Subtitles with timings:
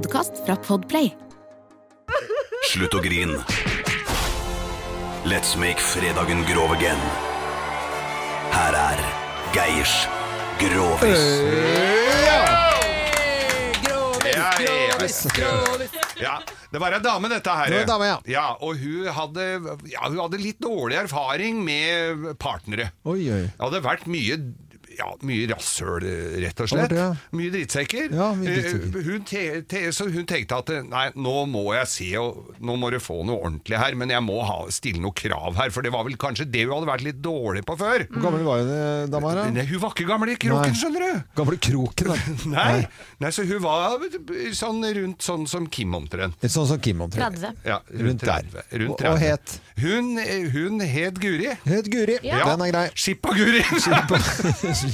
[0.00, 1.10] Podkast fra Podplay.
[2.70, 3.34] Slutt å grin.
[5.28, 7.02] Let's make fredagen grov again.
[8.54, 9.02] Her er
[9.52, 9.92] Geirs
[10.62, 11.26] Grovis.
[16.20, 16.40] Ja,
[16.70, 17.68] det var ei dame, dette her.
[17.68, 18.18] Det var en dame, ja.
[18.30, 19.46] ja og hun hadde,
[19.90, 22.88] ja, hun hadde litt dårlig erfaring med partnere.
[23.04, 23.44] Oi, oi.
[23.52, 24.40] Det hadde vært mye
[24.98, 26.04] ja, mye rasshøl,
[26.42, 26.90] rett og slett.
[26.92, 27.04] det?
[27.38, 28.08] Mye drittsekker.
[28.16, 28.98] Ja, mye drittsekker.
[29.00, 32.74] Eh, Hun te, te, så hun tenkte at nei, nå må jeg se, og nå
[32.80, 35.86] må du få noe ordentlig her, men jeg må ha, stille noe krav her, for
[35.86, 38.06] det var vel kanskje det hun hadde vært litt dårlig på før.
[38.10, 39.52] Hvor gammel var hun eh, dama her?
[39.54, 40.80] Nei, hun var ikke gammel i kroken, Nei.
[40.82, 41.22] skjønner du.
[41.40, 42.18] Gamle kroken, da.
[42.56, 42.82] Nei.
[43.22, 43.98] nei, så hun var
[44.58, 46.36] sånn rundt sånn som Kim omtrent.
[46.50, 47.38] Sånn som Kim omtrent.
[47.40, 47.62] 30.
[47.68, 48.44] Ja, Rundt der.
[48.50, 48.78] 30.
[48.84, 49.56] Rundt Og- og het?
[49.80, 50.18] Hun,
[50.52, 51.48] hun het Guri.
[51.64, 52.18] Het Guri.
[52.26, 52.42] Ja.
[52.50, 52.86] Den er grei.
[52.98, 53.62] Skippa-Guri.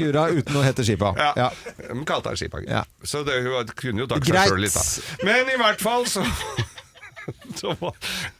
[0.00, 1.12] Gura uten å hete Skipa.
[1.18, 1.30] Ja.
[1.36, 1.50] Ja.
[1.90, 2.70] De kalte henne Skippa-Guri.
[2.72, 2.84] Ja.
[3.02, 5.24] Så det, hun kunne jo takke seg sjøl litt, da.
[5.28, 6.24] Men i hvert fall så
[7.54, 7.74] Så,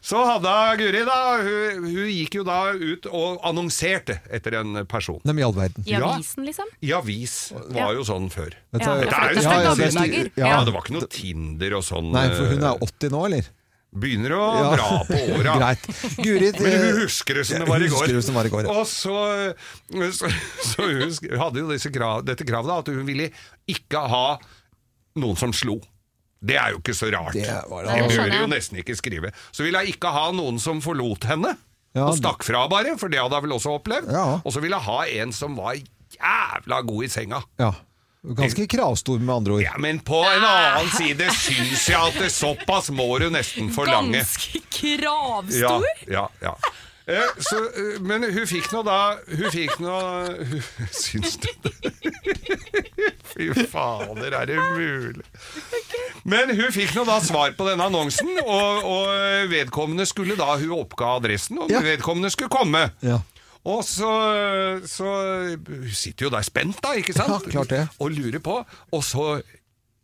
[0.03, 5.21] så hadde Guri da hun, hun gikk jo da ut og annonserte etter en person.
[5.29, 5.85] Dem i all verden.
[5.87, 6.71] I avisen, liksom?
[6.83, 7.35] I avis
[7.71, 8.57] var jo sånn før.
[8.75, 10.31] Ja, er- det er ja, det, er, det er- dager.
[10.41, 10.59] Ja, Ja.
[10.67, 12.11] Det var ikke noe Tinder og sånn.
[12.17, 13.51] Nei, for hun eh, er 80 nå, eller?
[13.91, 14.67] Begynner å Ja.
[14.77, 15.55] dra på åra.
[15.61, 15.87] Greit.
[16.23, 18.07] Guri Men hun eh, husker det som det var i går.
[18.07, 18.75] det var i går, ja.
[18.79, 19.17] Og så,
[20.15, 20.31] så,
[20.71, 23.31] så hun hadde jo disse krav, dette kravet da, at hun ville
[23.71, 24.27] ikke ha
[25.19, 25.81] noen som slo.
[26.41, 27.35] Det er jo ikke så rart.
[27.37, 27.97] Det var det.
[27.99, 29.35] Det burde jo nesten ikke skrive.
[29.53, 31.57] Så ville hun ikke ha noen som forlot henne.
[31.91, 34.13] Ja, og stakk fra bare, for det hadde hun vel også opplevd.
[34.15, 34.39] Ja.
[34.47, 35.75] Og så ville hun ha en som var
[36.15, 37.43] jævla god i senga.
[37.59, 37.73] Ja.
[38.23, 39.63] Ganske kravstor, med andre ord.
[39.65, 44.21] Ja, Men på en annen side syns jeg at det såpass må du nesten forlange.
[44.21, 45.87] Ganske kravstor!
[46.11, 46.55] ja, ja.
[47.11, 49.95] Eh, så, eh, men hun fikk nå da Hun fikk nå
[50.37, 50.61] hun,
[50.95, 51.73] Syns du det?
[53.33, 55.25] Fy fader, er det mulig?
[56.29, 60.77] Men hun fikk nå da svar på denne annonsen, og, og vedkommende skulle da Hun
[60.77, 61.81] oppga adressen, og Ja.
[61.83, 62.91] vedkommende skulle komme.
[63.03, 63.19] Ja.
[63.65, 64.11] Og så,
[64.89, 65.09] så
[65.93, 67.29] sitter jo der spent, da, ikke sant?
[67.29, 67.83] Ja, klart det.
[68.01, 68.55] Og lurer på.
[68.93, 69.43] Og så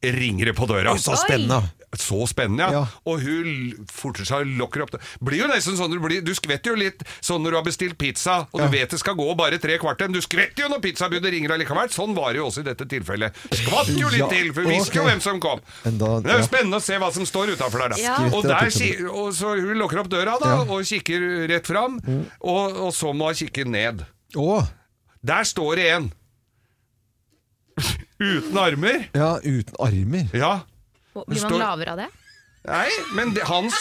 [0.03, 0.93] ringer det på døra.
[0.93, 1.63] Oi, så spennende.
[1.97, 2.71] Så spennende, ja.
[2.83, 3.03] Ja.
[3.09, 4.99] Og hun forter seg og lokker opp det.
[5.25, 7.97] Blir jo nesten sånn Du, blir, du skvetter jo litt sånn når du har bestilt
[7.97, 8.67] pizza, og Ja.
[8.67, 11.55] du vet det skal gå bare tre kvarter, men du skvetter jo når pizzabudet ringer
[11.55, 11.89] allikevel.
[11.95, 13.33] Sånn var det jo også i dette tilfellet.
[13.55, 15.63] Skvatt jo litt Ja, til, for vi visste jo hvem som kom.
[15.87, 16.51] Men det er jo ja.
[16.51, 18.03] spennende å se hva som står utafor der, da.
[18.03, 18.19] Ja.
[18.29, 20.61] Og, der, og så hun lukker opp døra da, Ja.
[20.67, 20.71] Mm.
[20.77, 21.97] og kikker rett fram,
[22.43, 24.05] og, og så må hun kikke ned.
[24.37, 24.67] Å!
[25.27, 26.13] Der står det en.
[28.21, 29.09] Uten armer.
[29.15, 30.29] Ja, uten armer.
[30.33, 30.55] Ja.
[31.17, 32.09] Blir man står- lavere av det?
[32.67, 33.75] Nei, men det, hans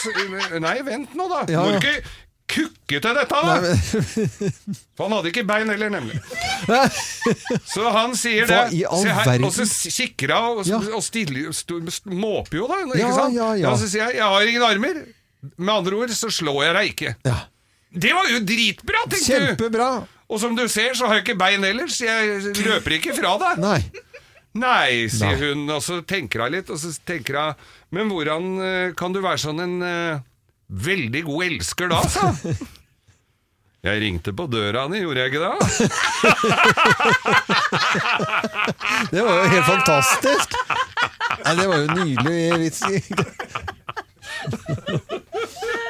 [0.62, 1.40] Nei, vent nå, da.
[1.50, 1.80] Ja, Må ja.
[1.80, 2.04] du ikke
[2.46, 3.56] kukke til dette, da!
[4.94, 6.20] For han hadde ikke bein heller, nemlig.
[7.66, 8.78] Så han sier Hva det.
[8.78, 9.48] i all Se her, verden?
[9.48, 9.66] og så
[9.96, 10.78] kikker hun og, Ja.
[10.94, 12.78] og stiller, sto- måper jo, da.
[12.86, 13.34] Ikke Ja, sant?
[13.34, 13.70] ja, ja.
[13.72, 15.04] Og så sier jeg 'jeg har ingen armer'.
[15.58, 17.14] Med andre ord så slår jeg deg ikke.
[17.24, 17.36] Ja.
[17.98, 19.56] Det var jo dritbra, tenkte du!
[19.56, 20.06] Kjempebra!
[20.28, 23.36] Og som du ser, så har jeg ikke bein heller, så jeg løper ikke fra
[23.38, 23.58] deg.
[23.58, 23.90] Nei.
[24.56, 25.50] Nei, sier Nei.
[25.50, 27.54] hun, og så tenker hun litt, og så tenker hun
[27.94, 30.20] Men hvordan eh, kan du være sånn en uh,
[30.66, 32.24] veldig god elsker da, sa.
[33.86, 35.54] Jeg ringte på døra di, gjorde jeg ikke det?
[39.12, 40.48] Det var jo helt fantastisk!
[41.44, 42.80] Nei, det var jo nydelig vits.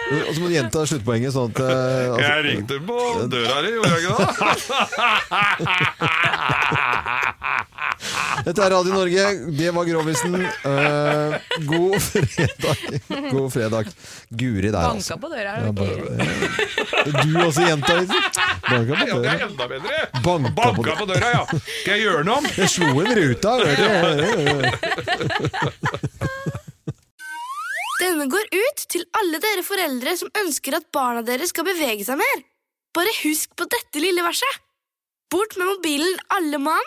[0.06, 2.96] Og så må du gjenta sluttpoenget sånn at eh, altså, Jeg ringte på
[3.32, 4.26] døra di, gjorde jeg ikke det?
[8.46, 9.22] Dette er Radio Norge,
[9.58, 10.36] det var Grovisen.
[10.62, 11.34] Uh,
[11.66, 12.78] god fredag.
[13.32, 13.88] God fredag.
[14.30, 15.16] Guri der, altså.
[15.16, 15.50] Banka på døra.
[15.50, 15.78] Ja, er det ikke?
[17.02, 18.38] bare, du også gjenta litt?
[18.68, 19.32] Banka på Ja, det døra.
[19.34, 19.98] er enda bedre.
[20.22, 20.96] Banka på Banka døra.
[21.00, 21.42] på døra, ja.
[21.80, 22.46] Skal jeg gjøre noe om?
[22.54, 23.50] Jeg slo en ruta.
[27.96, 32.20] Denne går ut til alle dere foreldre som ønsker at barna deres skal bevege seg
[32.20, 32.42] mer.
[32.94, 34.62] Bare husk på dette lille verset.
[35.32, 36.86] Bort med mobilen alle mann,